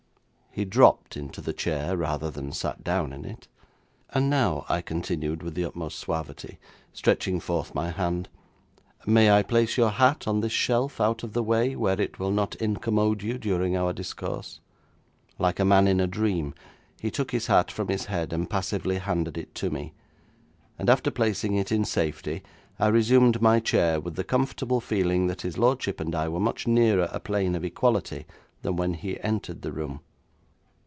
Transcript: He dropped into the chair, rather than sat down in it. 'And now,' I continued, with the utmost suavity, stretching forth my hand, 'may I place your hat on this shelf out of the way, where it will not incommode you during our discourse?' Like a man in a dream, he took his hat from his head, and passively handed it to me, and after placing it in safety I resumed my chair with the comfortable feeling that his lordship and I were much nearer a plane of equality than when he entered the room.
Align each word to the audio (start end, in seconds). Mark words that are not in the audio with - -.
He 0.53 0.65
dropped 0.65 1.15
into 1.15 1.39
the 1.39 1.53
chair, 1.53 1.95
rather 1.95 2.29
than 2.29 2.51
sat 2.51 2.83
down 2.83 3.13
in 3.13 3.23
it. 3.23 3.47
'And 4.09 4.29
now,' 4.29 4.65
I 4.67 4.81
continued, 4.81 5.43
with 5.43 5.55
the 5.55 5.63
utmost 5.63 5.97
suavity, 5.97 6.59
stretching 6.91 7.39
forth 7.39 7.73
my 7.73 7.89
hand, 7.91 8.27
'may 9.05 9.31
I 9.31 9.43
place 9.43 9.77
your 9.77 9.91
hat 9.91 10.27
on 10.27 10.41
this 10.41 10.51
shelf 10.51 10.99
out 10.99 11.23
of 11.23 11.31
the 11.31 11.41
way, 11.41 11.77
where 11.77 12.01
it 12.01 12.19
will 12.19 12.31
not 12.31 12.55
incommode 12.55 13.23
you 13.23 13.37
during 13.37 13.77
our 13.77 13.93
discourse?' 13.93 14.59
Like 15.39 15.57
a 15.57 15.63
man 15.63 15.87
in 15.87 16.01
a 16.01 16.05
dream, 16.05 16.53
he 16.99 17.09
took 17.09 17.31
his 17.31 17.47
hat 17.47 17.71
from 17.71 17.87
his 17.87 18.07
head, 18.07 18.33
and 18.33 18.49
passively 18.49 18.97
handed 18.97 19.37
it 19.37 19.55
to 19.55 19.69
me, 19.69 19.93
and 20.77 20.89
after 20.89 21.09
placing 21.11 21.55
it 21.55 21.71
in 21.71 21.85
safety 21.85 22.43
I 22.77 22.87
resumed 22.89 23.41
my 23.41 23.61
chair 23.61 24.01
with 24.01 24.17
the 24.17 24.25
comfortable 24.25 24.81
feeling 24.81 25.27
that 25.27 25.43
his 25.43 25.57
lordship 25.57 26.01
and 26.01 26.13
I 26.13 26.27
were 26.27 26.41
much 26.41 26.67
nearer 26.67 27.07
a 27.13 27.21
plane 27.21 27.55
of 27.55 27.63
equality 27.63 28.25
than 28.63 28.75
when 28.75 28.95
he 28.95 29.17
entered 29.21 29.61
the 29.61 29.71
room. 29.71 30.01